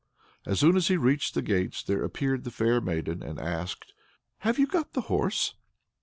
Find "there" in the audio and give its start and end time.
1.83-2.03